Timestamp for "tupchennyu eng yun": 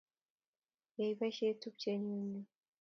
1.61-2.45